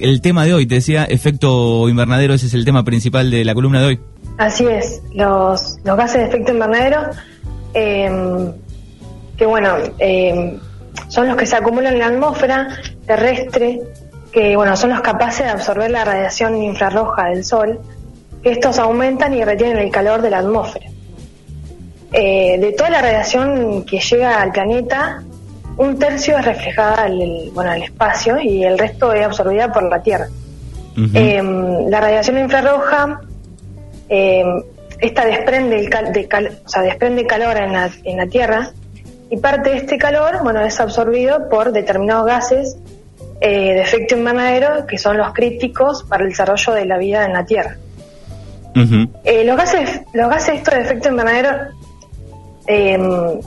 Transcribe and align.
El 0.00 0.20
tema 0.22 0.44
de 0.44 0.52
hoy, 0.52 0.66
te 0.66 0.74
decía, 0.74 1.04
efecto 1.04 1.88
invernadero, 1.88 2.34
ese 2.34 2.46
es 2.46 2.54
el 2.54 2.64
tema 2.64 2.82
principal 2.82 3.30
de 3.30 3.44
la 3.44 3.54
columna 3.54 3.80
de 3.80 3.86
hoy. 3.86 4.00
Así 4.38 4.66
es, 4.66 5.00
los, 5.12 5.76
los 5.84 5.96
gases 5.96 6.22
de 6.22 6.24
efecto 6.26 6.50
invernadero, 6.50 7.10
em, 7.74 8.52
que 9.36 9.46
bueno, 9.46 9.76
em, 10.00 10.58
son 11.06 11.28
los 11.28 11.36
que 11.36 11.46
se 11.46 11.54
acumulan 11.54 11.92
en 11.92 12.00
la 12.00 12.06
atmósfera 12.08 12.76
terrestre, 13.06 13.82
que 14.32 14.56
bueno, 14.56 14.76
son 14.76 14.90
los 14.90 15.00
capaces 15.00 15.46
de 15.46 15.52
absorber 15.52 15.92
la 15.92 16.04
radiación 16.04 16.60
infrarroja 16.60 17.26
del 17.26 17.44
Sol, 17.44 17.78
que 18.42 18.50
estos 18.50 18.80
aumentan 18.80 19.32
y 19.32 19.44
retienen 19.44 19.78
el 19.78 19.92
calor 19.92 20.22
de 20.22 20.30
la 20.30 20.38
atmósfera. 20.38 20.86
Eh, 22.10 22.58
de 22.58 22.72
toda 22.72 22.90
la 22.90 23.00
radiación 23.00 23.84
que 23.84 24.00
llega 24.00 24.42
al 24.42 24.50
planeta, 24.50 25.22
un 25.76 25.98
tercio 25.98 26.38
es 26.38 26.44
reflejada 26.44 27.04
al, 27.04 27.50
bueno, 27.52 27.70
al 27.70 27.82
espacio 27.82 28.38
y 28.40 28.64
el 28.64 28.78
resto 28.78 29.12
es 29.12 29.24
absorbida 29.24 29.72
por 29.72 29.88
la 29.88 30.02
Tierra. 30.02 30.28
Em, 30.96 31.88
la 31.88 32.00
radiación 32.00 32.38
infrarroja, 32.38 33.20
em, 34.08 34.62
esta 35.00 35.24
desprende, 35.26 35.80
el 35.80 35.90
de 36.12 36.28
o 36.64 36.68
sea, 36.68 36.82
desprende 36.82 37.26
calor 37.26 37.56
en 37.56 37.72
la, 37.72 37.90
en 38.04 38.16
la 38.16 38.26
Tierra 38.26 38.70
y 39.28 39.36
parte 39.38 39.70
de 39.70 39.76
este 39.78 39.98
calor 39.98 40.42
bueno, 40.44 40.60
es 40.60 40.78
absorbido 40.78 41.48
por 41.48 41.72
determinados 41.72 42.26
gases 42.26 42.76
eh, 43.40 43.74
de 43.74 43.80
efecto 43.80 44.16
invernadero 44.16 44.86
que 44.86 44.98
son 44.98 45.16
los 45.16 45.32
críticos 45.32 46.04
para 46.04 46.22
el 46.22 46.30
desarrollo 46.30 46.72
de 46.74 46.84
la 46.84 46.98
vida 46.98 47.24
en 47.24 47.32
la 47.32 47.44
Tierra. 47.44 47.76
Eh, 49.24 49.44
los 49.44 49.56
gases 49.56 50.00
los 50.12 50.28
gases 50.28 50.56
estos 50.56 50.74
de 50.74 50.80
efecto 50.80 51.08
invernadero 51.08 51.68
em, 52.66 53.40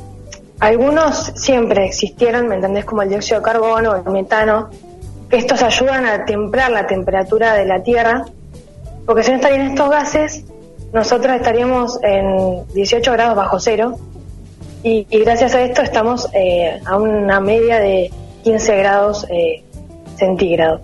algunos 0.59 1.33
siempre 1.35 1.85
existieron, 1.85 2.47
¿me 2.47 2.55
entendés? 2.55 2.85
Como 2.85 3.01
el 3.01 3.09
dióxido 3.09 3.39
de 3.39 3.45
carbono, 3.45 3.95
el 3.95 4.11
metano, 4.11 4.69
que 5.29 5.37
estos 5.37 5.61
ayudan 5.61 6.05
a 6.05 6.25
templar 6.25 6.71
la 6.71 6.87
temperatura 6.87 7.53
de 7.53 7.65
la 7.65 7.83
Tierra, 7.83 8.25
porque 9.05 9.23
si 9.23 9.31
no 9.31 9.37
estarían 9.37 9.61
estos 9.61 9.89
gases, 9.89 10.45
nosotros 10.93 11.35
estaríamos 11.35 11.99
en 12.03 12.65
18 12.73 13.11
grados 13.11 13.35
bajo 13.35 13.59
cero, 13.59 13.97
y, 14.83 15.05
gracias 15.19 15.53
a 15.53 15.61
esto 15.61 15.81
estamos 15.81 16.29
eh, 16.33 16.79
a 16.85 16.97
una 16.97 17.39
media 17.41 17.79
de 17.79 18.11
15 18.43 18.77
grados 18.77 19.25
eh, 19.29 19.63
centígrados. 20.15 20.81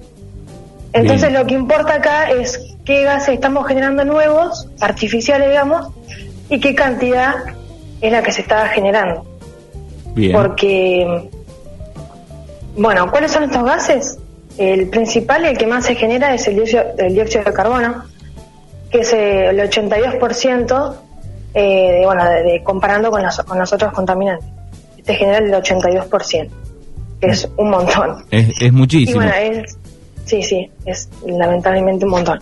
Entonces 0.91 1.31
lo 1.31 1.45
que 1.45 1.55
importa 1.55 1.95
acá 1.95 2.29
es 2.29 2.75
qué 2.85 3.03
gases 3.03 3.35
estamos 3.35 3.67
generando 3.67 4.03
nuevos, 4.03 4.67
artificiales 4.79 5.49
digamos, 5.49 5.87
y 6.49 6.59
qué 6.59 6.75
cantidad 6.75 7.35
es 8.01 8.11
la 8.11 8.21
que 8.21 8.31
se 8.31 8.41
está 8.41 8.67
generando. 8.67 9.25
Porque, 10.31 11.29
bueno, 12.77 13.09
¿cuáles 13.09 13.31
son 13.31 13.43
estos 13.43 13.63
gases? 13.63 14.19
El 14.57 14.89
principal 14.89 15.43
y 15.43 15.47
el 15.47 15.57
que 15.57 15.65
más 15.65 15.85
se 15.85 15.95
genera 15.95 16.33
es 16.33 16.47
el 16.47 16.55
dióxido, 16.55 16.83
el 16.97 17.13
dióxido 17.13 17.43
de 17.43 17.53
carbono, 17.53 18.03
que 18.91 18.99
es 18.99 19.13
el 19.13 19.57
82%, 19.57 20.95
eh, 21.55 21.91
de, 21.99 22.05
bueno, 22.05 22.25
de, 22.25 22.61
comparando 22.63 23.09
con 23.09 23.23
los, 23.23 23.37
con 23.39 23.57
los 23.57 23.73
otros 23.73 23.91
contaminantes. 23.93 24.47
Este 24.97 25.15
genera 25.15 25.39
el 25.39 25.51
82%, 25.51 26.49
que 27.19 27.27
es 27.27 27.49
un 27.57 27.69
montón. 27.69 28.23
Es, 28.29 28.49
es 28.61 28.71
muchísimo. 28.71 29.21
Y 29.21 29.25
bueno, 29.25 29.33
es, 29.35 29.77
sí, 30.25 30.43
sí, 30.43 30.69
es 30.85 31.09
lamentablemente 31.25 32.05
un 32.05 32.11
montón. 32.11 32.39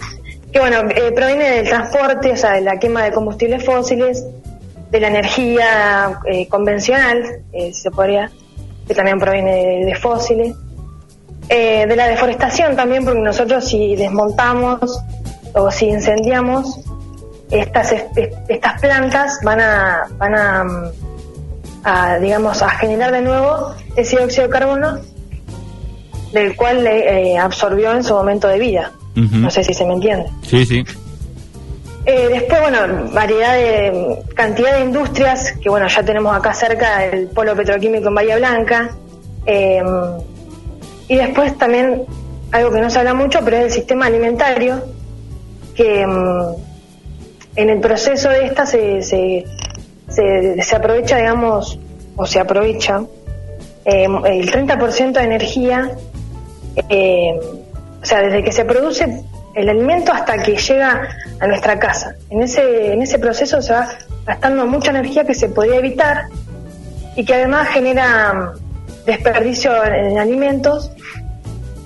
Que 0.52 0.60
bueno, 0.60 0.82
eh, 0.90 1.12
proviene 1.16 1.50
del 1.50 1.70
transporte, 1.70 2.34
o 2.34 2.38
sea, 2.38 2.54
de 2.54 2.62
la 2.62 2.78
quema 2.78 3.06
de 3.06 3.12
combustibles 3.12 3.64
fósiles, 3.64 4.28
de 4.92 5.00
la 5.00 5.08
energía 5.08 6.20
eh, 6.26 6.48
convencional, 6.48 7.24
eh, 7.54 7.74
se 7.74 7.90
podría, 7.92 8.30
que 8.88 8.94
también 8.94 9.20
proviene 9.20 9.86
de, 9.86 9.96
fósiles, 9.96 10.54
eh, 11.48 11.86
de 11.88 11.96
la 11.96 12.08
deforestación 12.08 12.76
también, 12.76 13.06
porque 13.06 13.22
nosotros 13.22 13.68
si 13.68 13.96
desmontamos 13.96 15.00
o 15.54 15.72
si 15.72 15.86
incendiamos, 15.86 16.82
estas, 17.50 17.94
estas 18.48 18.82
plantas 18.82 19.40
van 19.44 19.60
a, 19.60 20.08
van 20.18 20.36
a, 21.84 22.18
digamos, 22.20 22.62
a 22.62 22.70
generar 22.70 23.12
de 23.12 23.22
nuevo 23.22 23.74
ese 23.96 24.18
dióxido 24.18 24.48
de 24.48 24.54
carbono 24.54 25.00
del 26.32 26.56
cual 26.56 26.84
le 26.84 27.38
absorbió 27.38 27.92
en 27.92 28.04
su 28.06 28.14
momento 28.14 28.48
de 28.48 28.60
vida. 28.60 28.92
No 29.16 29.52
sé 29.52 29.66
si 29.66 29.74
se 29.74 29.86
me 29.86 29.96
entiende. 29.96 30.30
Sí, 30.44 30.66
sí. 30.66 30.86
Eh, 32.06 32.30
después, 32.30 32.62
bueno, 32.62 33.10
variedad 33.12 33.54
de 33.54 34.24
cantidad 34.36 34.76
de 34.78 34.82
industrias, 34.82 35.54
que 35.62 35.70
bueno, 35.70 35.88
ya 35.88 36.04
tenemos 36.04 36.36
acá 36.36 36.54
cerca 36.54 37.06
el 37.06 37.28
polo 37.28 37.56
petroquímico 37.56 38.08
en 38.08 38.16
Bahía 38.16 38.38
Blanca. 38.38 38.90
Eh, 39.46 39.84
y 41.08 41.16
después 41.16 41.58
también 41.58 42.04
algo 42.52 42.72
que 42.72 42.82
no 42.82 42.90
se 42.90 43.00
habla 43.00 43.14
mucho, 43.14 43.40
pero 43.44 43.58
es 43.58 43.66
el 43.66 43.72
sistema 43.72 44.08
alimentario, 44.08 44.84
que 45.76 46.06
mm, 46.06 46.56
en 47.58 47.70
el 47.70 47.80
proceso 47.80 48.30
de 48.30 48.46
esta 48.46 48.66
se, 48.66 49.04
se, 49.04 49.46
se, 50.08 50.76
aprovecha, 50.76 51.18
digamos, 51.18 51.80
o 52.16 52.26
se 52.26 52.40
aprovecha 52.40 53.04
eh, 53.86 54.06
el 54.06 54.52
30% 54.52 55.12
de 55.12 55.24
energía, 55.24 55.92
o 56.78 58.06
sea, 58.06 58.22
desde 58.22 58.44
que 58.44 58.52
se 58.52 58.66
produce 58.66 59.24
el 59.54 59.70
alimento 59.70 60.14
hasta 60.14 60.42
que 60.42 60.56
llega 60.56 61.08
a 61.40 61.48
nuestra 61.48 61.80
casa. 61.80 62.16
En 62.30 62.42
ese, 62.42 62.94
en 62.94 63.02
ese 63.02 63.20
proceso 63.20 63.62
se 63.62 63.74
va 63.74 63.90
gastando 64.26 64.66
mucha 64.66 64.92
energía 64.92 65.26
que 65.26 65.34
se 65.34 65.50
podría 65.50 65.78
evitar 65.78 66.26
y 67.16 67.26
que 67.26 67.34
además 67.34 67.68
genera 67.70 68.34
mm, 68.34 69.06
desperdicio 69.06 69.72
en 69.84 70.18
alimentos 70.18 70.92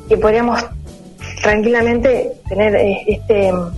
y 0.10 0.16
podríamos 0.16 0.64
tranquilamente 1.42 2.32
tener 2.48 2.76
eh, 2.76 2.98
este, 3.08 3.52
mm, 3.52 3.72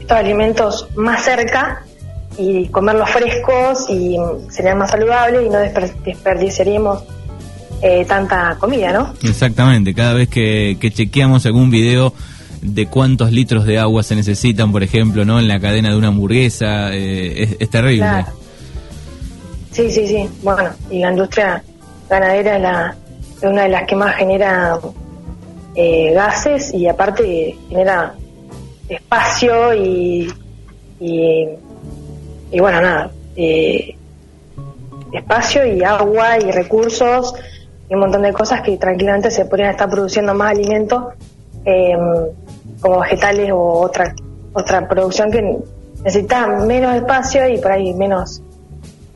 estos 0.00 0.16
alimentos 0.16 0.88
más 0.96 1.22
cerca 1.24 1.82
y 2.38 2.68
comerlos 2.68 3.10
frescos 3.10 3.86
y 3.90 4.18
mm, 4.18 4.50
serían 4.50 4.78
más 4.78 4.90
saludables 4.90 5.46
y 5.46 5.48
no 5.50 5.58
desperdiciaríamos 5.58 7.04
eh, 7.82 8.04
tanta 8.06 8.56
comida, 8.60 8.92
¿no? 8.92 9.12
Exactamente, 9.24 9.92
cada 9.92 10.14
vez 10.14 10.28
que, 10.28 10.76
que 10.80 10.92
chequeamos 10.92 11.44
algún 11.46 11.68
video 11.68 12.14
de 12.62 12.86
cuántos 12.86 13.32
litros 13.32 13.66
de 13.66 13.78
agua 13.78 14.02
se 14.04 14.14
necesitan, 14.14 14.70
por 14.70 14.82
ejemplo, 14.82 15.24
¿no? 15.24 15.40
En 15.40 15.48
la 15.48 15.60
cadena 15.60 15.90
de 15.90 15.96
una 15.96 16.08
hamburguesa, 16.08 16.94
eh, 16.94 17.56
es, 17.58 17.68
terrible. 17.68 18.24
Sí, 19.72 19.90
sí, 19.90 20.06
sí. 20.06 20.28
Bueno, 20.42 20.70
y 20.90 21.00
la 21.00 21.10
industria 21.10 21.62
ganadera 22.08 22.56
es, 22.56 22.62
la, 22.62 22.96
una 23.42 23.62
de 23.64 23.68
las 23.68 23.86
que 23.86 23.96
más 23.96 24.14
genera 24.14 24.78
eh, 25.74 26.12
gases 26.14 26.72
y 26.72 26.86
aparte 26.86 27.56
genera 27.68 28.14
espacio 28.88 29.74
y, 29.74 30.32
y, 31.00 32.60
bueno, 32.60 32.80
nada, 32.80 33.10
eh, 33.34 33.96
espacio 35.12 35.66
y 35.66 35.82
agua 35.82 36.38
y 36.38 36.50
recursos 36.52 37.34
y 37.90 37.94
un 37.94 38.00
montón 38.00 38.22
de 38.22 38.32
cosas 38.32 38.60
que 38.62 38.76
tranquilamente 38.76 39.32
se 39.32 39.46
podrían 39.46 39.70
estar 39.70 39.90
produciendo 39.90 40.32
más 40.32 40.52
alimentos 40.52 41.14
eh, 41.64 41.96
como 42.82 43.00
vegetales 43.00 43.50
o 43.52 43.80
otra 43.80 44.14
otra 44.52 44.86
producción 44.88 45.30
que 45.30 45.58
necesita 46.04 46.46
menos 46.46 46.96
espacio 46.96 47.48
y 47.48 47.58
por 47.58 47.72
ahí 47.72 47.94
menos 47.94 48.42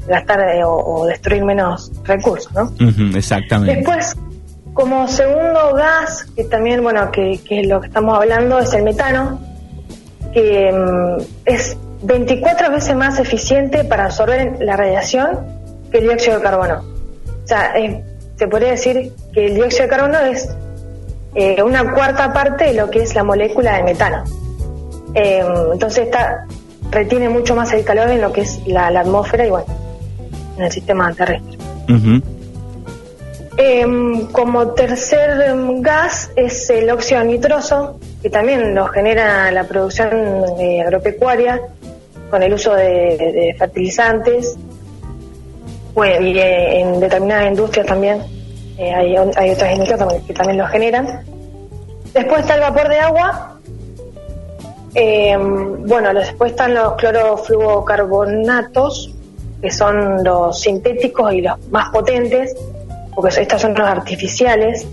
gastar 0.07 0.41
eh, 0.41 0.63
o, 0.65 1.05
destruir 1.07 1.45
menos 1.45 1.91
recursos, 2.05 2.53
¿no? 2.55 2.73
exactamente. 3.17 3.77
Después, 3.77 4.17
como 4.73 5.09
segundo 5.09 5.75
gas, 5.75 6.25
que 6.37 6.45
también, 6.45 6.83
bueno, 6.83 7.11
que, 7.11 7.41
que 7.45 7.61
es 7.61 7.67
lo 7.67 7.81
que 7.81 7.89
estamos 7.89 8.17
hablando, 8.17 8.61
es 8.61 8.73
el 8.73 8.85
metano, 8.85 9.41
que 10.33 10.71
mm, 10.73 11.23
es 11.45 11.77
24 12.03 12.71
veces 12.71 12.95
más 12.95 13.19
eficiente 13.19 13.85
para 13.85 14.05
absorber 14.05 14.59
la 14.61 14.77
radiación 14.77 15.41
que 15.91 15.99
el 15.99 16.05
dióxido 16.05 16.37
de 16.37 16.43
carbono. 16.43 16.85
O 17.45 17.47
sea, 17.49 17.75
se 18.37 18.49
podría 18.49 18.71
decir 18.71 19.13
que 19.33 19.47
el 19.47 19.55
dióxido 19.55 19.85
de 19.85 19.89
carbono 19.89 20.19
es 20.21 20.49
eh, 21.39 21.63
una 21.63 21.93
cuarta 21.93 22.33
parte 22.33 22.65
de 22.65 22.73
lo 22.73 22.91
que 22.91 23.03
es 23.03 23.15
la 23.15 23.23
molécula 23.23 23.77
de 23.77 23.83
metano. 23.83 24.25
Eh, 25.13 25.45
entonces 25.71 26.07
esta 26.07 26.47
retiene 26.91 27.29
mucho 27.29 27.55
más 27.55 27.71
el 27.75 27.85
calor 27.85 28.09
en 28.09 28.23
lo 28.23 28.33
que 28.33 28.41
es 28.41 28.67
la, 28.67 28.87
atmósfera 28.87 29.47
y 29.47 29.51
bueno, 29.51 29.67
en 30.57 30.65
el 30.65 30.73
sistema 30.73 31.13
terrestre. 31.13 31.59
Em, 33.59 34.27
como 34.29 34.69
tercer 34.69 35.55
gas 35.81 36.31
es 36.37 36.71
el 36.71 36.89
óxido 36.89 37.23
nitroso, 37.23 37.99
que 38.23 38.31
también 38.31 38.75
lo 38.75 38.87
genera 38.87 39.51
la 39.51 39.65
producción 39.65 40.43
agropecuaria 40.87 41.61
con 42.31 42.43
el 42.43 42.55
uso 42.55 42.75
de, 42.75 43.55
fertilizantes, 43.59 44.57
bueno, 45.95 46.27
y 46.27 46.39
eh, 46.39 46.81
en 46.81 46.99
determinadas 46.99 47.49
industrias 47.49 47.87
también 47.87 48.36
eh, 48.79 48.93
hay, 48.93 49.17
otras 49.17 49.73
industrias 49.73 50.23
que 50.27 50.35
también 50.35 50.59
lo 50.59 50.67
generan. 50.67 51.25
Después 52.13 52.43
está 52.43 52.57
el 52.57 52.61
vapor 52.61 52.89
de 52.89 52.99
agua. 52.99 53.59
Eh, 54.95 55.37
bueno, 55.39 56.13
después 56.15 56.51
están 56.53 56.75
los 56.75 56.93
clorofluocarbonatos, 56.95 59.15
que 59.61 59.71
son 59.71 60.25
los 60.25 60.61
sintéticos 60.61 61.33
y 61.33 61.43
los 61.43 61.65
más 61.69 61.91
potentes, 61.91 62.57
porque 63.15 63.41
estos 63.41 63.63
son 63.63 63.75
los 63.75 63.87
artificiales. 63.87 64.85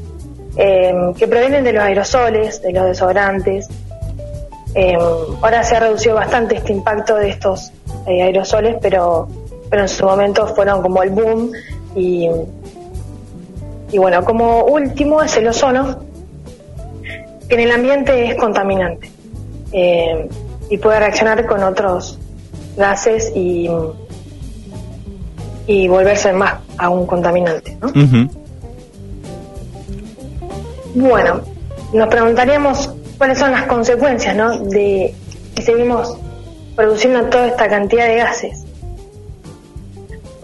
em, 0.56 1.16
que 1.16 1.28
provienen 1.28 1.64
de 1.64 1.74
los 1.74 1.84
aerosoles, 1.84 2.62
de 2.62 2.74
los 2.74 2.86
desodorantes. 2.86 3.68
Em, 4.76 5.00
ahora 5.42 5.64
se 5.64 5.76
ha 5.76 5.80
reducido 5.80 6.14
bastante 6.14 6.58
este 6.58 6.74
impacto 6.74 7.16
de 7.16 7.30
estos 7.30 7.72
eh, 8.06 8.22
aerosoles, 8.22 8.76
pero, 8.80 9.28
pero 9.68 9.82
en 9.82 9.88
su 9.88 10.06
momento 10.06 10.46
fueron 10.54 10.84
como 10.84 11.02
el 11.02 11.10
boom. 11.10 11.52
Y, 11.96 12.30
y 13.94 14.00
bueno, 14.00 14.26
como 14.26 14.64
último 14.66 15.22
es 15.22 15.38
el 15.38 15.48
ozono, 15.48 16.00
que 17.48 17.54
en 17.54 17.62
el 17.62 17.72
ambiente 17.72 18.26
es 18.26 18.36
contaminante 18.36 19.12
em, 19.72 20.28
y 20.68 20.80
puede 20.80 20.98
reaccionar 20.98 21.46
con 21.46 21.62
otros 21.64 22.18
gases 22.76 23.32
y, 23.36 23.70
y 25.68 25.88
volverse 25.88 26.34
más 26.34 26.56
a 26.80 26.90
un 26.90 27.06
contaminante. 27.06 27.78
¿no? 27.80 27.92
Bueno, 30.96 31.42
nos 31.94 32.08
preguntaríamos 32.08 32.90
cuáles 33.20 33.38
son 33.38 33.52
las 33.52 33.68
consecuencias 33.68 34.36
¿no? 34.36 34.58
de 34.58 35.14
que 35.54 35.62
seguimos 35.62 36.18
produciendo 36.76 37.26
toda 37.26 37.46
esta 37.46 37.70
cantidad 37.70 38.08
de 38.08 38.16
gases. 38.16 38.64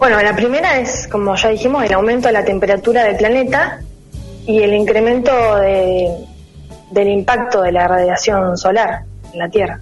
Bueno, 0.00 0.20
la 0.22 0.34
primera 0.34 0.80
es, 0.80 1.06
como 1.06 1.36
ya 1.36 1.50
dijimos, 1.50 1.84
el 1.84 1.92
aumento 1.92 2.26
de 2.26 2.32
la 2.32 2.44
temperatura 2.44 3.04
del 3.04 3.16
planeta 3.16 3.80
y 4.46 4.60
el 4.62 4.74
incremento 4.74 5.30
de, 5.56 6.08
del 6.90 7.08
impacto 7.08 7.62
de 7.62 7.70
la 7.70 7.86
radiación 7.86 8.56
solar 8.56 9.02
en 9.32 9.38
la 9.38 9.48
Tierra. 9.48 9.80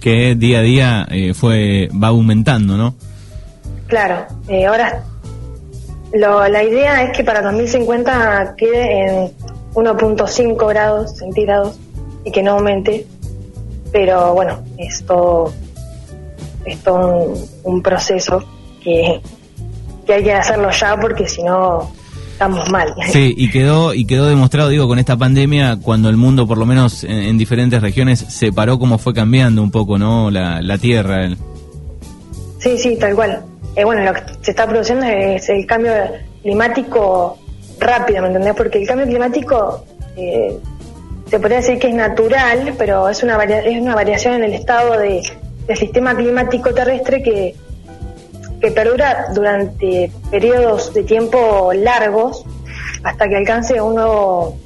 Que 0.00 0.34
día 0.34 0.58
a 0.58 0.62
día 0.62 1.06
eh, 1.10 1.32
fue 1.32 1.88
va 1.90 2.08
aumentando, 2.08 2.76
¿no? 2.76 2.96
Claro, 3.86 4.26
eh, 4.48 4.66
ahora 4.66 5.04
lo, 6.12 6.48
la 6.48 6.64
idea 6.64 7.04
es 7.04 7.16
que 7.16 7.22
para 7.22 7.40
2050 7.40 8.56
quede 8.56 9.06
en 9.06 9.32
1.5 9.74 10.68
grados 10.68 11.16
centígrados 11.18 11.78
y 12.24 12.32
que 12.32 12.42
no 12.42 12.52
aumente, 12.52 13.06
pero 13.92 14.34
bueno, 14.34 14.62
esto 14.76 15.52
es 16.64 16.78
todo 16.82 17.34
un, 17.64 17.82
proceso 17.82 18.44
que, 18.82 19.20
que 20.06 20.14
hay 20.14 20.24
que 20.24 20.32
hacerlo 20.32 20.70
ya 20.70 20.96
porque 20.96 21.28
si 21.28 21.42
no 21.42 21.92
estamos 22.32 22.70
mal. 22.70 22.94
Sí, 23.10 23.34
y 23.36 23.50
quedó 23.50 23.94
y 23.94 24.04
quedó 24.04 24.26
demostrado, 24.26 24.68
digo, 24.68 24.88
con 24.88 24.98
esta 24.98 25.16
pandemia, 25.16 25.78
cuando 25.80 26.08
el 26.08 26.16
mundo, 26.16 26.46
por 26.46 26.58
lo 26.58 26.66
menos 26.66 27.04
en, 27.04 27.38
diferentes 27.38 27.80
regiones, 27.80 28.18
se 28.18 28.52
paró 28.52 28.78
cómo 28.78 28.98
fue 28.98 29.14
cambiando 29.14 29.62
un 29.62 29.70
poco, 29.70 29.98
¿no? 29.98 30.30
La, 30.30 30.60
la 30.60 30.78
Tierra. 30.78 31.28
Sí, 32.58 32.78
sí, 32.78 32.96
tal 32.96 33.14
cual. 33.14 33.42
Eh, 33.76 33.84
bueno, 33.84 34.04
lo 34.04 34.12
que 34.12 34.22
se 34.42 34.50
está 34.50 34.66
produciendo 34.66 35.06
es 35.06 35.48
el 35.48 35.66
cambio 35.66 35.92
climático 36.42 37.38
rápido, 37.78 38.22
¿me 38.22 38.28
entendés? 38.28 38.54
Porque 38.54 38.78
el 38.80 38.86
cambio 38.86 39.06
climático 39.06 39.84
eh, 40.16 40.58
se 41.28 41.38
podría 41.38 41.58
decir 41.58 41.78
que 41.78 41.88
es 41.88 41.94
natural, 41.94 42.74
pero 42.76 43.08
es 43.08 43.22
una, 43.22 43.42
es 43.42 43.80
una 43.80 43.94
variación 43.94 44.34
en 44.34 44.44
el 44.44 44.54
estado 44.54 44.98
de, 44.98 45.22
del 45.66 45.76
sistema 45.76 46.14
climático 46.14 46.74
terrestre 46.74 47.22
que, 47.22 47.54
que 48.62 48.70
perdura 48.70 49.26
durante 49.34 50.12
periodos 50.30 50.94
de 50.94 51.02
tiempo 51.02 51.72
largos 51.74 52.44
hasta 53.02 53.28
que 53.28 53.36
alcance 53.36 53.80
un 53.80 53.96
nuevo, 53.96 54.56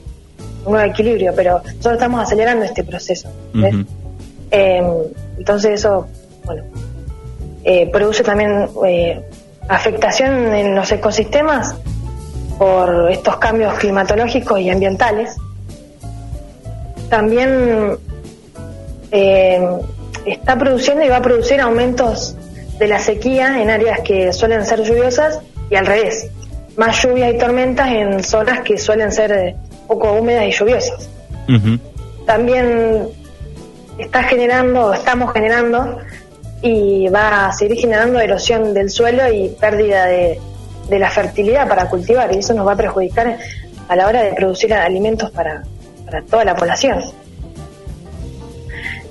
un 0.66 0.72
nuevo 0.72 0.90
equilibrio, 0.90 1.32
pero 1.34 1.62
nosotros 1.64 1.94
estamos 1.94 2.20
acelerando 2.20 2.66
este 2.66 2.84
proceso. 2.84 3.30
Eh, 4.50 4.82
entonces 5.38 5.80
eso, 5.80 6.06
bueno, 6.44 6.64
eh, 7.64 7.90
produce 7.90 8.22
también 8.22 8.68
afectación 9.66 10.54
en 10.54 10.74
los 10.74 10.92
ecosistemas 10.92 11.74
por 12.58 13.10
estos 13.10 13.38
cambios 13.38 13.74
climatológicos 13.74 14.60
y 14.60 14.68
ambientales. 14.68 15.36
También 17.08 17.96
eh, 19.10 19.68
está 20.26 20.58
produciendo 20.58 21.02
y 21.02 21.08
va 21.08 21.16
a 21.16 21.22
producir 21.22 21.62
aumentos 21.62 22.35
de 22.78 22.86
la 22.86 22.98
sequía 22.98 23.60
en 23.60 23.70
áreas 23.70 24.00
que 24.00 24.32
suelen 24.32 24.64
ser 24.64 24.82
lluviosas 24.82 25.40
y 25.70 25.76
al 25.76 25.86
revés, 25.86 26.28
más 26.76 27.02
lluvias 27.02 27.34
y 27.34 27.38
tormentas 27.38 27.88
en 27.88 28.22
zonas 28.22 28.60
que 28.60 28.78
suelen 28.78 29.10
ser 29.12 29.32
eh, 29.32 29.56
poco 29.86 30.12
húmedas 30.12 30.44
y 30.44 30.50
lluviosas. 30.52 31.08
También 32.26 33.08
está 33.98 34.24
generando, 34.24 34.92
estamos 34.92 35.32
generando 35.32 35.98
y 36.62 37.08
va 37.08 37.46
a 37.46 37.52
seguir 37.52 37.78
generando 37.78 38.18
erosión 38.18 38.74
del 38.74 38.90
suelo 38.90 39.32
y 39.32 39.48
pérdida 39.48 40.06
de, 40.06 40.40
de 40.88 40.98
la 40.98 41.10
fertilidad 41.10 41.68
para 41.68 41.88
cultivar 41.88 42.32
y 42.34 42.38
eso 42.38 42.54
nos 42.54 42.66
va 42.66 42.72
a 42.72 42.76
perjudicar 42.76 43.38
a 43.88 43.96
la 43.96 44.06
hora 44.06 44.22
de 44.22 44.32
producir 44.32 44.72
alimentos 44.74 45.30
para, 45.30 45.62
para 46.04 46.22
toda 46.22 46.44
la 46.44 46.54
población. 46.56 47.00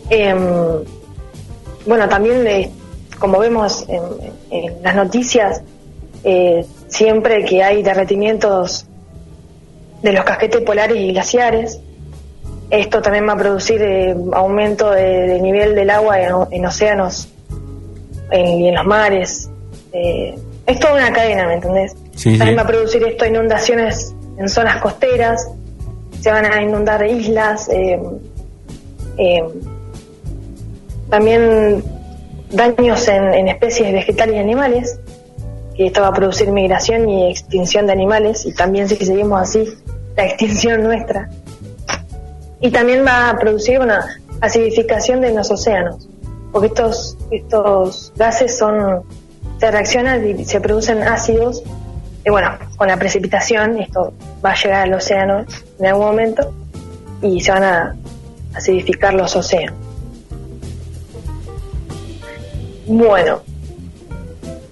Em, 0.10 0.84
bueno, 1.86 2.08
también 2.10 2.46
eh, 2.48 2.72
como 3.20 3.40
vemos 3.40 3.86
en, 3.88 4.84
las 4.84 4.96
noticias, 4.96 5.62
eh, 6.24 6.66
siempre 6.88 7.44
que 7.46 7.64
hay 7.64 7.84
derretimientos 7.84 8.86
de 10.02 10.14
los 10.14 10.24
casquetes 10.24 10.62
polares 10.62 10.98
y 10.98 11.12
glaciares, 11.12 11.80
esto 12.70 13.02
también 13.02 13.28
va 13.28 13.34
a 13.34 13.38
producir 13.38 13.82
eh, 13.82 14.16
aumento 14.34 14.92
de, 14.92 15.40
nivel 15.42 15.76
del 15.76 15.90
agua 15.90 16.20
en, 16.52 16.66
océanos 16.66 17.28
y 18.32 18.68
en 18.68 18.76
los 18.76 18.86
mares. 18.86 19.50
Eh, 19.94 20.36
es 20.66 20.80
toda 20.80 20.96
una 20.96 21.14
cadena, 21.14 21.48
¿me 21.48 21.56
entendés? 21.56 21.96
También 22.24 22.58
va 22.58 22.64
a 22.64 22.68
producir 22.68 23.04
esto 23.04 23.26
inundaciones 23.26 24.14
en 24.38 24.50
zonas 24.50 24.82
costeras, 24.82 25.48
se 26.22 26.32
van 26.32 26.46
a 26.46 26.62
inundar 26.62 27.06
islas, 27.06 27.70
también 31.10 31.84
daños 32.50 33.08
en, 33.08 33.48
especies 33.48 33.92
vegetales 33.94 34.36
y 34.36 34.40
animales, 34.40 35.00
que 35.76 35.88
esto 35.88 36.02
va 36.02 36.08
a 36.08 36.14
producir 36.14 36.52
migración 36.52 37.10
y 37.10 37.30
extinción 37.30 37.86
de 37.86 37.94
animales, 37.94 38.46
y 38.46 38.54
también 38.54 38.88
si 38.88 38.96
seguimos 38.98 39.42
así, 39.42 39.66
la 40.16 40.26
extinción 40.26 40.84
nuestra. 40.84 41.30
Y 42.62 42.72
también 42.72 43.06
va 43.06 43.30
a 43.30 43.38
producir 43.38 43.80
una 43.80 44.22
acidificación 44.42 45.22
de 45.22 45.34
los 45.34 45.52
océanos, 45.52 46.08
porque 46.52 46.68
estos, 46.68 47.18
estos 47.32 48.14
gases 48.16 48.58
son 48.58 49.04
se 49.60 49.72
reaccionan 49.72 50.40
y 50.40 50.46
se 50.46 50.60
producen 50.60 51.04
ácidos. 51.04 51.64
Y 52.26 52.30
bueno, 52.30 52.52
con 52.78 52.88
la 52.88 52.98
precipitación 52.98 53.78
esto 53.78 54.14
va 54.44 54.52
a 54.52 54.56
llegar 54.56 54.84
al 54.84 54.94
océano 54.94 55.46
en 55.80 55.86
algún 55.86 56.06
momento 56.08 56.54
y 57.22 57.40
se 57.40 57.52
van 57.52 57.64
a 57.64 57.96
acidificar 58.54 59.14
los 59.14 59.36
océanos. 59.36 59.85
Bueno, 62.88 63.42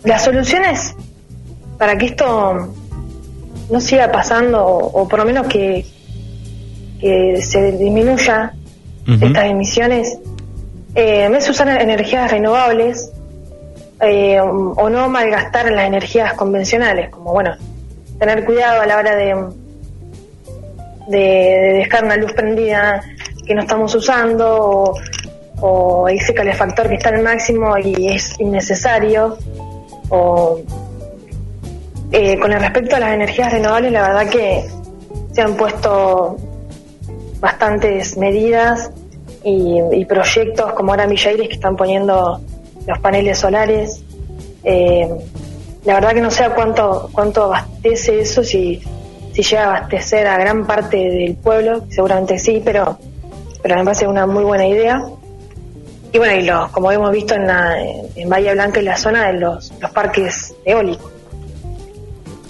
las 0.03 0.23
soluciones 0.23 0.95
para 1.77 1.97
que 1.97 2.05
esto 2.07 2.73
no 3.69 3.81
siga 3.81 4.11
pasando 4.11 4.65
o, 4.65 5.07
por 5.07 5.19
lo 5.19 5.25
menos 5.25 5.47
que, 5.47 5.85
que 6.99 7.41
se 7.41 7.71
disminuya 7.73 8.53
estas 9.07 9.45
emisiones. 9.45 10.19
Eh, 10.95 11.29
es 11.35 11.49
usar 11.49 11.67
energías 11.81 12.29
renovables 12.29 13.11
eh, 13.99 14.39
o 14.39 14.89
no 14.89 15.09
malgastar 15.09 15.71
las 15.71 15.87
energías 15.87 16.33
convencionales, 16.33 17.09
como 17.09 17.33
bueno, 17.33 17.55
tener 18.19 18.45
cuidado 18.45 18.81
a 18.81 18.85
la 18.85 18.97
hora 18.97 19.15
de, 19.15 19.35
de, 21.07 21.73
dejar 21.79 22.05
una 22.05 22.17
luz 22.17 22.33
prendida 22.33 23.01
que 23.45 23.55
no 23.55 23.61
estamos 23.61 23.93
usando 23.95 24.45
o, 24.47 24.93
ese 26.09 26.33
calefactor 26.33 26.89
que 26.89 26.95
está 26.95 27.09
al 27.09 27.23
máximo 27.23 27.77
y 27.77 28.09
es 28.09 28.39
innecesario 28.39 29.37
o 30.09 30.59
eh, 32.11 32.37
con 32.39 32.51
el 32.51 32.59
respecto 32.59 32.95
a 32.95 32.99
las 32.99 33.13
energías 33.13 33.51
renovables 33.51 33.91
la 33.91 34.01
verdad 34.01 34.29
que 34.29 34.65
se 35.31 35.41
han 35.41 35.55
puesto 35.55 36.37
bastantes 37.39 38.17
medidas 38.17 38.91
y, 39.43 40.05
proyectos 40.05 40.73
como 40.73 40.91
ahora 40.91 41.05
Villairis 41.05 41.49
que 41.49 41.55
están 41.55 41.75
poniendo 41.75 42.39
los 42.87 42.99
paneles 42.99 43.37
solares. 43.37 44.01
Eh, 44.63 45.09
la 45.83 45.95
verdad 45.95 46.13
que 46.13 46.21
no 46.21 46.31
sé 46.31 46.45
cuánto, 46.55 47.09
cuánto 47.11 47.43
abastece 47.43 48.21
eso, 48.21 48.43
si, 48.43 48.81
si 49.33 49.43
llega 49.43 49.63
a 49.63 49.77
abastecer 49.77 50.25
a 50.27 50.37
gran 50.37 50.65
parte 50.65 50.97
del 50.97 51.35
pueblo, 51.35 51.83
seguramente 51.89 52.39
sí, 52.39 52.61
pero, 52.63 52.97
pero 53.61 53.75
me 53.75 53.83
parece 53.83 54.07
una 54.07 54.25
muy 54.25 54.45
buena 54.45 54.65
idea. 54.65 55.03
Y 56.13 56.17
bueno, 56.17 56.35
y 56.35 56.43
los, 56.43 56.69
como 56.69 56.91
hemos 56.91 57.11
visto 57.11 57.33
en, 57.35 57.47
la, 57.47 57.75
en 57.81 58.29
Bahía 58.29 58.53
Blanca 58.53 58.79
y 58.79 58.83
la 58.83 58.95
zona 58.95 59.27
de 59.27 59.39
los, 59.39 59.73
los 59.81 59.91
parques 59.91 60.53
eólicos. 60.63 61.11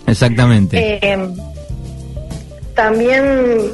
Exactamente. 0.06 1.00
Eh, 1.02 1.30
también 2.76 3.74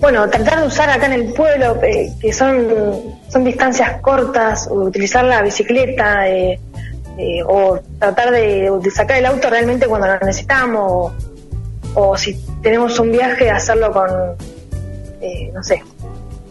bueno, 0.00 0.28
tratar 0.30 0.60
de 0.60 0.66
usar 0.66 0.88
acá 0.88 1.06
en 1.06 1.12
el 1.12 1.32
pueblo, 1.34 1.78
eh, 1.82 2.10
que 2.18 2.32
son, 2.32 2.68
son 3.28 3.44
distancias 3.44 4.00
cortas, 4.00 4.66
utilizar 4.70 5.24
la 5.24 5.42
bicicleta, 5.42 6.26
eh, 6.26 6.58
o 7.46 7.78
tratar 7.98 8.30
de, 8.30 8.70
sacar 8.90 9.18
el 9.18 9.26
auto 9.26 9.50
realmente 9.50 9.86
cuando 9.86 10.06
lo 10.06 10.18
necesitamos, 10.20 11.12
o 11.94 12.16
si 12.16 12.34
tenemos 12.62 12.98
un 12.98 13.12
viaje, 13.12 13.50
hacerlo 13.50 13.92
con, 13.92 14.08
eh, 15.20 15.50
no 15.52 15.62
sé, 15.62 15.82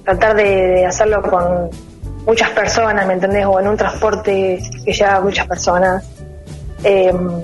tratar 0.03 0.35
de, 0.35 0.85
hacerlo 0.85 1.23
con 1.23 1.71
muchas 2.29 2.51
personas, 2.51 3.07
¿me 3.07 3.13
entendés? 3.13 3.43
O 3.47 3.59
en 3.59 3.67
un 3.67 3.75
transporte 3.75 4.59
que 4.85 4.93
lleva 4.93 5.19
muchas 5.19 5.47
personas. 5.47 6.05
Em, 6.83 7.41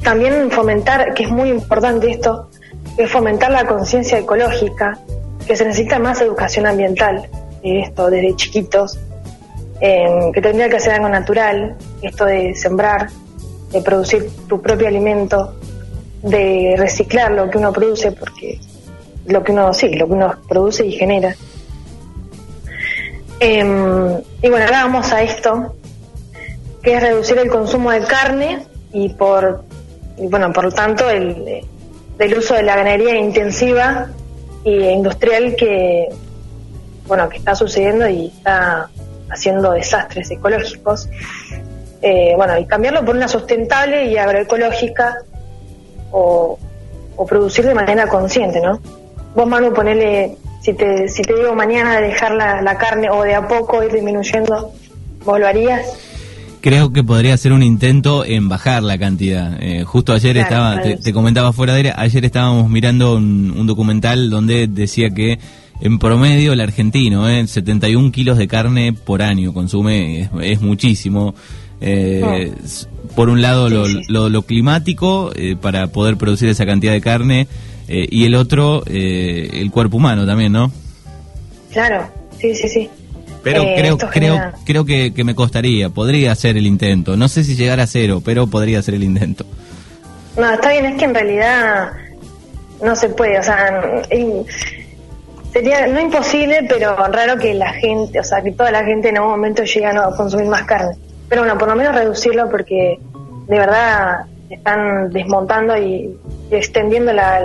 también 0.00 0.48
fomentar, 0.52 1.12
que 1.12 1.24
es 1.24 1.30
muy 1.30 1.48
importante 1.48 2.08
esto, 2.08 2.48
es 2.96 3.10
fomentar 3.10 3.50
la 3.50 3.66
conciencia 3.66 4.16
ecológica, 4.20 4.96
que 5.44 5.56
se 5.56 5.64
necesita 5.64 5.98
más 5.98 6.20
educación 6.20 6.66
ambiental, 6.66 7.28
esto 7.64 8.10
desde 8.10 8.36
chiquitos, 8.36 8.96
em, 9.80 10.30
que 10.32 10.40
tendría 10.40 10.68
que 10.68 10.78
ser 10.78 10.92
algo 10.92 11.08
natural, 11.08 11.74
esto 12.02 12.26
de 12.26 12.54
sembrar, 12.54 13.08
de 13.72 13.82
producir 13.82 14.30
tu 14.48 14.62
propio 14.62 14.86
alimento, 14.86 15.56
de 16.22 16.76
reciclar 16.78 17.32
lo 17.32 17.50
que 17.50 17.58
uno 17.58 17.72
produce, 17.72 18.12
porque 18.12 18.60
lo 19.26 19.42
que 19.42 19.50
uno, 19.50 19.74
sí, 19.74 19.88
lo 19.96 20.06
que 20.06 20.12
uno 20.12 20.32
produce 20.48 20.86
y 20.86 20.92
genera. 20.92 21.34
Em, 23.38 24.18
y 24.42 24.48
bueno, 24.48 24.64
ahora 24.64 24.84
vamos 24.84 25.12
a 25.12 25.22
esto, 25.22 25.74
que 26.82 26.94
es 26.94 27.02
reducir 27.02 27.38
el 27.38 27.50
consumo 27.50 27.90
de 27.90 28.00
carne 28.00 28.66
y 28.92 29.10
por, 29.10 29.64
bueno, 30.16 30.52
por 30.52 30.64
lo 30.64 30.72
tanto, 30.72 31.10
el, 31.10 31.62
del 32.16 32.38
uso 32.38 32.54
de 32.54 32.62
la 32.62 32.76
ganadería 32.76 33.16
intensiva 33.16 34.08
e 34.64 34.90
industrial 34.90 35.54
que, 35.56 36.08
bueno, 37.06 37.28
que 37.28 37.36
está 37.36 37.54
sucediendo 37.54 38.08
y 38.08 38.26
está 38.26 38.88
haciendo 39.30 39.72
desastres 39.72 40.30
ecológicos. 40.30 41.08
Eh, 42.02 42.34
bueno, 42.36 42.58
y 42.58 42.66
cambiarlo 42.66 43.04
por 43.04 43.16
una 43.16 43.28
sustentable 43.28 44.06
y 44.06 44.16
agroecológica 44.16 45.18
o, 46.10 46.58
o 47.16 47.26
producir 47.26 47.66
de 47.66 47.74
manera 47.74 48.06
consciente, 48.06 48.60
¿no? 48.60 48.80
Vos, 49.34 49.46
Manu, 49.46 49.72
ponele, 49.72 50.36
si 50.66 50.74
te, 50.74 51.08
si 51.08 51.22
te 51.22 51.32
digo 51.32 51.54
mañana 51.54 52.00
dejar 52.00 52.32
la, 52.34 52.60
la 52.60 52.76
carne 52.76 53.08
o 53.08 53.22
de 53.22 53.36
a 53.36 53.46
poco 53.46 53.84
ir 53.84 53.92
disminuyendo, 53.92 54.72
¿vos 55.24 55.38
lo 55.38 55.46
harías? 55.46 55.86
creo 56.60 56.92
que 56.92 57.04
podría 57.04 57.36
ser 57.36 57.52
un 57.52 57.62
intento 57.62 58.24
en 58.24 58.48
bajar 58.48 58.82
la 58.82 58.98
cantidad. 58.98 59.56
Eh, 59.62 59.84
justo 59.84 60.12
ayer 60.12 60.36
estaba, 60.36 60.82
te, 60.82 61.12
comentaba 61.12 61.52
fuera 61.52 61.74
de 61.74 61.76
aire, 61.76 61.92
ayer 61.96 62.24
estábamos 62.24 62.68
mirando 62.68 63.14
un, 63.14 63.64
documental 63.68 64.30
donde 64.30 64.66
decía 64.66 65.10
que 65.10 65.38
en 65.80 66.00
promedio 66.00 66.54
el 66.54 66.60
argentino, 66.60 67.28
eh, 67.28 67.46
71 67.46 68.10
kilos 68.10 68.36
de 68.36 68.48
carne 68.48 68.92
por 68.92 69.22
año 69.22 69.54
consume, 69.54 70.28
es, 70.42 70.60
muchísimo. 70.60 71.36
Eh, 71.80 72.52
por 73.14 73.28
un 73.28 73.42
lado 73.42 73.68
lo, 73.68 74.28
lo, 74.28 74.42
climático 74.42 75.30
eh, 75.36 75.54
para 75.54 75.86
poder 75.86 76.16
producir 76.16 76.48
esa 76.48 76.66
cantidad 76.66 76.92
de 76.92 77.00
carne 77.00 77.46
eh, 77.88 78.06
y 78.10 78.26
el 78.26 78.34
otro 78.34 78.82
el 78.86 79.70
cuerpo 79.70 79.96
humano 79.96 80.26
también, 80.26 80.52
¿no? 80.52 80.70
Claro, 81.72 82.08
sí, 82.38 82.54
sí, 82.54 82.68
sí. 82.68 82.90
Pero 83.42 83.62
eh, 83.62 83.74
creo, 83.78 83.98
creo, 83.98 84.52
creo 84.64 84.84
que, 84.84 85.14
que, 85.14 85.22
me 85.22 85.34
costaría, 85.34 85.88
podría 85.88 86.32
hacer 86.32 86.56
el 86.56 86.66
intento. 86.66 87.16
No 87.16 87.28
sé 87.28 87.44
si 87.44 87.54
llegar 87.54 87.78
a 87.78 87.86
cero, 87.86 88.20
pero 88.24 88.48
podría 88.48 88.80
hacer 88.80 88.94
el 88.94 89.04
intento. 89.04 89.44
No, 90.36 90.52
está 90.52 90.70
bien, 90.70 90.86
es 90.86 90.98
que 90.98 91.04
en 91.04 91.14
realidad 91.14 91.92
no 92.82 92.96
se 92.96 93.08
puede, 93.10 93.38
o 93.38 93.42
sea, 93.42 94.02
sería 95.52 95.86
no 95.86 96.00
imposible, 96.00 96.66
pero 96.68 96.96
raro 96.96 97.38
que 97.38 97.54
la 97.54 97.72
gente, 97.72 98.20
o 98.20 98.24
sea, 98.24 98.42
que 98.42 98.52
toda 98.52 98.70
la 98.70 98.84
gente 98.84 99.10
en 99.10 99.18
algún 99.18 99.30
momento 99.30 99.62
llegue 99.62 99.86
a 99.86 100.10
consumir 100.16 100.46
más 100.46 100.64
carne. 100.64 100.96
Pero 101.28 101.42
bueno, 101.42 101.56
por 101.56 101.68
lo 101.68 101.76
menos 101.76 101.94
reducirlo 101.94 102.50
porque 102.50 102.98
de 103.46 103.58
verdad 103.58 104.26
están 104.50 105.10
desmontando 105.10 105.76
y, 105.76 106.18
extendiendo 106.50 107.12
la, 107.12 107.42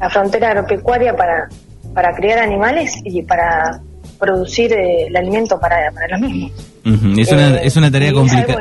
la 0.00 0.10
frontera 0.10 0.50
agropecuaria 0.50 1.16
para, 1.16 1.48
para 1.94 2.14
criar 2.14 2.38
animales 2.38 3.00
y 3.04 3.22
para 3.22 3.80
producir 4.18 4.72
eh, 4.72 5.06
el 5.06 5.16
alimento 5.16 5.58
para, 5.58 5.90
para 5.92 6.18
los 6.18 6.20
mismos. 6.20 6.52
es, 7.18 7.32
una, 7.32 7.56
eh, 7.56 7.60
es 7.64 7.76
una 7.76 7.90
tarea 7.90 8.12
complicada. 8.12 8.58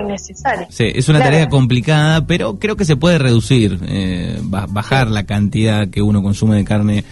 Sí, 0.70 0.92
es 0.94 1.10
una 1.10 1.20
tarea 1.20 1.50
complicada, 1.50 2.26
pero 2.26 2.60
creo 2.60 2.76
que 2.76 2.86
se 2.86 2.96
puede 2.96 3.18
reducir, 3.18 3.80
eh, 3.88 4.38
bajar 4.42 5.10
la 5.10 5.26
cantidad 5.26 5.88
que 5.90 6.02
uno 6.02 6.22
consume 6.24 6.58
de 6.58 6.66
carne 6.66 7.04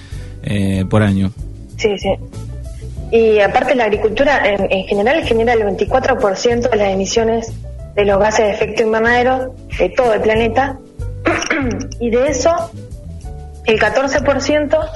por 0.89 1.03
año. 1.03 1.31
Sí, 1.77 1.89
sí. 1.97 2.09
Y 3.11 3.39
aparte 3.39 3.75
la 3.75 3.85
agricultura 3.85 4.41
en, 4.45 4.71
en 4.71 4.85
general 4.85 5.23
genera 5.23 5.53
el 5.53 5.61
24% 5.61 6.69
de 6.69 6.77
las 6.77 6.87
emisiones 6.89 7.53
de 7.95 8.05
los 8.05 8.19
gases 8.19 8.45
de 8.45 8.51
efecto 8.51 8.83
invernadero 8.83 9.53
de 9.77 9.89
todo 9.89 10.13
el 10.13 10.21
planeta 10.21 10.79
y 11.99 12.09
de 12.09 12.27
eso 12.27 12.71
el 13.71 13.79
14% 13.79 14.89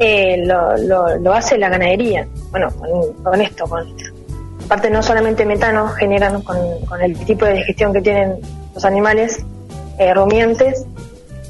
eh, 0.00 0.44
lo, 0.46 1.18
lo, 1.18 1.32
hace 1.32 1.58
la 1.58 1.68
ganadería. 1.68 2.26
Bueno, 2.50 2.68
con, 3.22 3.40
esto, 3.40 3.66
con 3.66 3.86
aparte 4.64 4.90
no 4.90 5.02
solamente 5.02 5.44
metano 5.44 5.88
generan 5.88 6.42
con, 6.42 6.56
el 7.00 7.18
tipo 7.24 7.44
de 7.44 7.54
digestión 7.54 7.92
que 7.92 8.00
tienen 8.00 8.36
los 8.74 8.84
animales 8.84 9.44
eh, 9.98 10.14
rumiantes, 10.14 10.86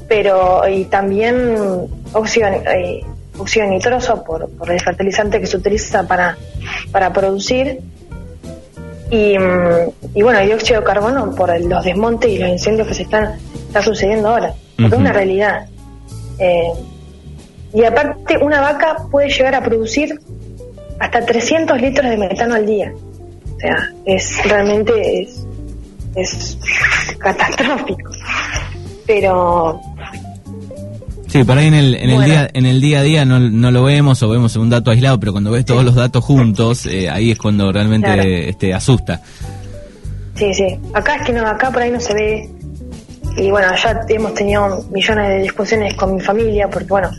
pero 0.07 0.67
y 0.67 0.85
también 0.85 1.87
óxido, 2.13 2.47
eh, 2.47 3.05
nitroso 3.69 4.23
por, 4.23 4.49
por 4.49 4.71
el 4.71 4.81
fertilizante 4.81 5.39
que 5.39 5.47
se 5.47 5.57
utiliza 5.57 6.07
para, 6.07 6.37
para 6.91 7.13
producir 7.13 7.79
y, 9.11 9.37
mm, 9.37 10.15
y 10.15 10.21
bueno, 10.23 10.39
dióxido 10.41 10.81
de 10.81 10.85
carbono 10.85 11.33
por 11.35 11.57
los 11.61 11.83
desmontes 11.85 12.31
y 12.31 12.37
los 12.37 12.49
incendios 12.49 12.87
que 12.87 12.93
se 12.95 13.03
están 13.03 13.35
está 13.67 13.81
sucediendo 13.81 14.29
ahora, 14.29 14.53
porque 14.75 14.95
es 14.95 14.99
una 14.99 15.13
realidad. 15.13 15.67
Eh, 16.39 16.71
y 17.73 17.83
aparte, 17.83 18.37
una 18.37 18.61
vaca 18.61 18.97
puede 19.11 19.29
llegar 19.29 19.55
a 19.55 19.63
producir 19.63 20.19
hasta 20.99 21.25
300 21.25 21.79
litros 21.81 22.09
de 22.09 22.17
metano 22.17 22.55
al 22.55 22.65
día. 22.65 22.93
O 23.55 23.59
sea, 23.59 23.93
es 24.05 24.43
realmente 24.45 25.21
es, 25.21 25.45
es 26.15 26.57
catastrófico. 27.19 28.11
Pero 29.05 29.81
Sí, 31.29 31.43
por 31.43 31.59
ahí 31.59 31.67
en 31.67 31.75
el, 31.75 31.93
en 31.93 32.09
el 32.09 32.23
día 32.25 32.49
en 32.51 32.65
el 32.65 32.81
día 32.81 32.99
a 32.99 33.03
día 33.03 33.23
no, 33.23 33.39
no, 33.39 33.69
lo 33.69 33.83
vemos 33.83 34.21
o 34.23 34.29
vemos 34.29 34.55
un 34.55 34.71
dato 34.71 34.89
aislado, 34.89 35.19
pero 35.19 35.31
cuando 35.31 35.51
ves 35.51 35.63
todos 35.63 35.85
los 35.85 35.93
datos 35.93 36.23
juntos, 36.23 36.87
eh, 36.87 37.07
ahí 37.07 37.29
es 37.29 37.37
cuando 37.37 37.71
realmente 37.71 38.49
este, 38.49 38.73
asusta. 38.73 39.21
Sí, 40.33 40.51
sí. 40.55 40.79
Acá 40.93 41.17
es 41.17 41.27
que 41.27 41.33
no, 41.33 41.45
acá 41.45 41.69
por 41.69 41.83
ahí 41.83 41.91
no 41.91 41.99
se 41.99 42.13
ve. 42.15 42.49
Y 43.37 43.51
bueno, 43.51 43.67
ya 43.75 44.01
hemos 44.07 44.33
tenido 44.33 44.83
millones 44.91 45.29
de 45.29 45.41
discusiones 45.43 45.93
con 45.93 46.15
mi 46.15 46.21
familia, 46.21 46.69
porque 46.69 46.87
bueno, 46.87 47.09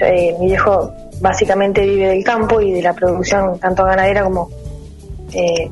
eh, 0.00 0.34
mi 0.40 0.46
viejo 0.46 0.92
básicamente 1.20 1.80
vive 1.82 2.08
del 2.08 2.24
campo 2.24 2.60
y 2.60 2.72
de 2.72 2.82
la 2.82 2.92
producción 2.92 3.58
tanto 3.58 3.84
ganadera 3.84 4.22
como 4.22 4.50
eh, 5.32 5.70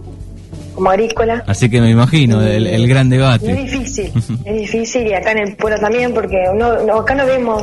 como 0.74 0.90
agrícola. 0.90 1.44
Así 1.46 1.70
que 1.70 1.80
me 1.80 1.90
imagino 1.90 2.42
el, 2.42 2.88
gran 2.88 3.08
debate. 3.08 3.50
Es 3.50 3.56
difícil, 3.56 4.12
es 4.44 4.54
difícil 4.54 5.06
y 5.06 5.14
acá 5.14 5.32
en 5.32 5.38
el 5.38 5.56
pueblo 5.56 5.78
también 5.78 6.12
porque 6.12 6.44
no, 6.54 6.98
acá 6.98 7.14
no 7.14 7.26
vemos 7.26 7.62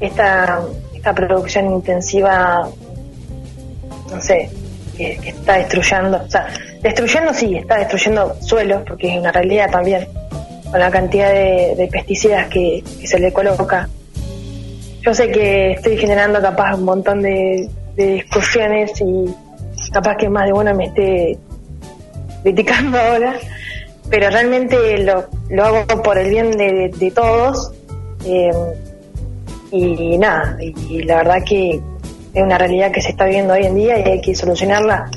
esta, 0.00 0.60
esta 0.94 1.14
producción 1.14 1.72
intensiva, 1.72 2.68
no 4.10 4.20
sé, 4.20 4.50
que, 4.96 5.12
está 5.24 5.58
destruyendo, 5.58 6.20
o 6.26 6.30
sea, 6.30 6.48
destruyendo 6.82 7.32
sí, 7.32 7.56
está 7.56 7.78
destruyendo 7.78 8.34
suelos 8.40 8.82
porque 8.86 9.14
es 9.14 9.20
una 9.20 9.30
realidad 9.30 9.70
también 9.70 10.06
con 10.74 10.80
la 10.80 10.90
cantidad 10.90 11.30
de, 11.30 11.88
pesticidas 11.88 12.48
que 12.48 12.82
se 13.04 13.20
le 13.20 13.32
coloca. 13.32 13.88
Yo 15.02 15.14
sé 15.14 15.30
que 15.30 15.70
estoy 15.74 15.96
generando 15.96 16.42
capaz 16.42 16.74
un 16.74 16.82
montón 16.82 17.22
de, 17.22 17.70
discusiones 17.94 18.90
y 19.00 19.32
capaz 19.92 20.16
que 20.16 20.28
más 20.28 20.46
de 20.46 20.52
uno 20.52 20.74
me 20.74 20.86
esté 20.86 21.38
criticando 22.42 22.98
ahora, 23.00 23.36
pero 24.10 24.30
realmente 24.30 24.98
lo, 24.98 25.26
lo 25.48 25.64
hago 25.64 26.02
por 26.02 26.18
el 26.18 26.28
bien 26.28 26.50
de, 26.50 27.12
todos 27.14 27.70
eh, 28.26 28.50
y, 29.70 30.18
nada, 30.18 30.56
y, 30.60 31.04
la 31.04 31.18
verdad 31.18 31.44
que 31.48 31.80
es 32.34 32.42
una 32.42 32.58
realidad 32.58 32.90
que 32.90 33.00
se 33.00 33.10
está 33.10 33.26
viviendo 33.26 33.54
hoy 33.54 33.64
en 33.64 33.76
día 33.76 34.00
y 34.00 34.10
hay 34.10 34.20
que 34.20 34.34
solucionarla 34.34 35.08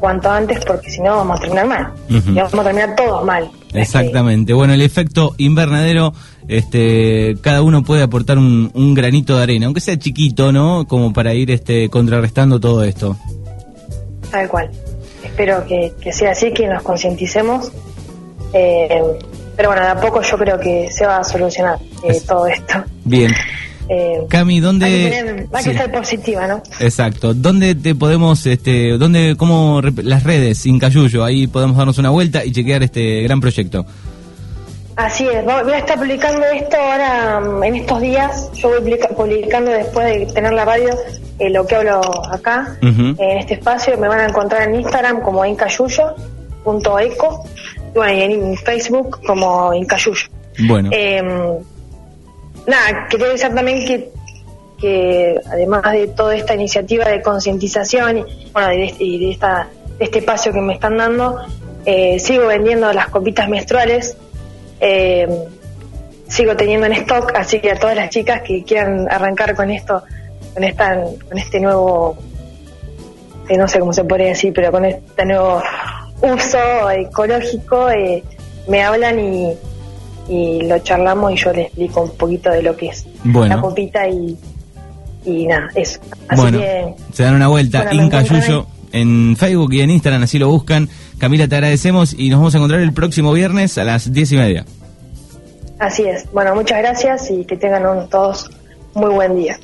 cuanto 0.00 0.30
antes 0.30 0.64
porque 0.64 0.90
si 0.90 1.00
no 1.00 1.16
vamos 1.16 1.38
a 1.38 1.42
terminar 1.42 1.66
mal, 1.66 1.92
y 2.08 2.32
vamos 2.32 2.54
a 2.54 2.64
terminar 2.64 2.96
todos 2.96 3.24
mal. 3.24 3.50
Exactamente. 3.72 4.52
Bueno, 4.52 4.72
el 4.72 4.82
efecto 4.82 5.34
invernadero, 5.38 6.12
este, 6.48 7.36
cada 7.40 7.62
uno 7.62 7.84
puede 7.84 8.02
aportar 8.02 8.38
un, 8.38 8.94
granito 8.94 9.36
de 9.36 9.42
arena, 9.42 9.66
aunque 9.66 9.80
sea 9.80 9.98
chiquito, 9.98 10.50
¿no? 10.50 10.86
Como 10.88 11.12
para 11.12 11.34
ir 11.34 11.50
este, 11.50 11.88
contrarrestando 11.88 12.58
todo 12.58 12.82
esto. 12.82 13.16
Tal 14.30 14.48
cual. 14.48 14.70
Espero 15.22 15.64
que, 15.66 15.92
sea 16.12 16.32
así, 16.32 16.52
que 16.52 16.66
nos 16.66 16.82
concienticemos. 16.82 17.70
Eh, 18.52 19.00
pero 19.56 19.68
bueno, 19.68 19.82
de 19.82 19.88
a 19.88 20.00
poco 20.00 20.22
yo 20.22 20.38
creo 20.38 20.58
que 20.58 20.90
se 20.90 21.06
va 21.06 21.18
a 21.18 21.24
solucionar 21.24 21.78
eh, 22.02 22.20
todo 22.26 22.46
esto. 22.46 22.82
Bien. 23.04 23.32
Eh, 23.92 24.24
Cami, 24.28 24.60
¿dónde...? 24.60 25.48
Hay 25.52 25.64
que, 25.64 25.76
ser 25.76 25.90
positiva, 25.90 26.46
¿no? 26.46 26.62
Exacto. 26.78 27.34
¿Dónde 27.34 27.74
te 27.74 27.96
podemos, 27.96 28.46
este, 28.46 28.96
dónde, 28.96 29.34
cómo, 29.36 29.82
las 29.82 30.22
redes, 30.22 30.64
Incayuyo, 30.64 31.24
ahí 31.24 31.48
podemos 31.48 31.76
darnos 31.76 31.98
una 31.98 32.10
vuelta 32.10 32.44
y 32.44 32.52
chequear 32.52 32.84
este 32.84 33.22
gran 33.22 33.40
proyecto? 33.40 33.84
Así 34.94 35.26
es, 35.26 35.44
voy 35.44 35.72
a 35.72 35.78
estar 35.78 35.98
publicando 35.98 36.46
esto 36.46 36.76
ahora 36.76 37.40
mm, 37.40 37.64
en 37.64 37.74
estos 37.74 38.00
días. 38.00 38.50
Yo 38.54 38.68
voy 38.68 38.96
publicando 39.16 39.72
después 39.72 40.06
de 40.06 40.32
tener 40.34 40.52
la 40.52 40.64
radio 40.64 40.90
eh, 41.40 41.50
lo 41.50 41.66
que 41.66 41.74
hablo 41.74 42.00
acá, 42.30 42.76
en 42.82 43.38
este 43.38 43.54
espacio. 43.54 43.98
Me 43.98 44.06
van 44.06 44.20
a 44.20 44.26
encontrar 44.26 44.68
en 44.68 44.76
Instagram 44.76 45.20
como 45.22 45.44
incayuyo.eco 45.44 47.44
y 47.92 47.98
bueno, 47.98 48.12
y 48.12 48.22
en 48.22 48.56
Facebook 48.56 49.20
como 49.26 49.74
incayuyo. 49.74 50.28
Bueno. 50.58 50.90
Em, 50.92 51.58
nada, 52.66 53.06
quería 53.08 53.28
decir 53.28 53.54
también 53.54 53.84
que, 53.86 54.10
que 54.78 55.40
además 55.50 55.92
de 55.92 56.08
toda 56.08 56.36
esta 56.36 56.54
iniciativa 56.54 57.04
de 57.06 57.22
concientización 57.22 58.18
y, 58.18 58.50
bueno, 58.52 58.68
de, 58.68 58.94
de, 58.98 59.30
esta, 59.30 59.68
de 59.98 60.04
este 60.04 60.18
espacio 60.20 60.52
que 60.52 60.60
me 60.60 60.74
están 60.74 60.96
dando, 60.96 61.38
eh, 61.86 62.18
sigo 62.18 62.46
vendiendo 62.46 62.92
las 62.92 63.08
copitas 63.08 63.48
menstruales 63.48 64.16
eh, 64.80 65.28
sigo 66.26 66.56
teniendo 66.56 66.86
en 66.86 66.92
stock, 66.92 67.32
así 67.34 67.60
que 67.60 67.72
a 67.72 67.78
todas 67.78 67.96
las 67.96 68.10
chicas 68.10 68.42
que 68.42 68.64
quieran 68.64 69.06
arrancar 69.10 69.54
con 69.54 69.70
esto, 69.70 70.02
con 70.54 70.64
esta, 70.64 70.94
con 71.28 71.38
este 71.38 71.60
nuevo, 71.60 72.16
eh, 73.48 73.56
no 73.58 73.68
sé 73.68 73.80
cómo 73.80 73.92
se 73.92 74.04
podría 74.04 74.28
decir, 74.28 74.52
pero 74.54 74.72
con 74.72 74.84
este 74.84 75.24
nuevo 75.26 75.62
uso 76.22 76.90
ecológico, 76.90 77.90
eh, 77.90 78.22
me 78.68 78.82
hablan 78.82 79.18
y, 79.18 79.54
y 80.30 80.62
lo 80.62 80.78
charlamos 80.78 81.32
y 81.32 81.36
yo 81.36 81.52
les 81.52 81.66
explico 81.66 82.02
un 82.02 82.10
poquito 82.16 82.50
de 82.50 82.62
lo 82.62 82.76
que 82.76 82.86
es 82.86 83.04
la 83.24 83.60
copita 83.60 84.08
y, 84.08 84.38
y 85.24 85.46
nada, 85.46 85.68
eso. 85.74 85.98
Así 86.28 86.40
bueno, 86.40 86.58
que, 86.58 86.94
se 87.12 87.24
dan 87.24 87.34
una 87.34 87.48
vuelta, 87.48 87.92
Inca 87.92 88.22
Yuyo 88.22 88.66
en 88.92 89.36
Facebook 89.36 89.72
y 89.74 89.80
en 89.80 89.90
Instagram, 89.90 90.22
así 90.22 90.38
lo 90.38 90.48
buscan. 90.48 90.88
Camila, 91.18 91.48
te 91.48 91.56
agradecemos 91.56 92.14
y 92.16 92.30
nos 92.30 92.38
vamos 92.38 92.54
a 92.54 92.58
encontrar 92.58 92.80
el 92.80 92.92
próximo 92.92 93.32
viernes 93.32 93.76
a 93.76 93.84
las 93.84 94.12
diez 94.12 94.30
y 94.30 94.36
media. 94.36 94.64
Así 95.80 96.04
es. 96.04 96.30
Bueno, 96.32 96.54
muchas 96.54 96.78
gracias 96.78 97.28
y 97.30 97.44
que 97.44 97.56
tengan 97.56 98.08
todos 98.08 98.50
muy 98.94 99.10
buen 99.10 99.36
día. 99.36 99.58